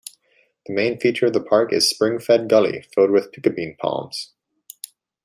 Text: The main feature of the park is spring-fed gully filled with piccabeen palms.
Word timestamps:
The 0.65 0.73
main 0.73 0.99
feature 0.99 1.27
of 1.27 1.33
the 1.33 1.43
park 1.43 1.71
is 1.71 1.87
spring-fed 1.87 2.49
gully 2.49 2.81
filled 2.95 3.11
with 3.11 3.31
piccabeen 3.31 3.77
palms. 3.77 4.33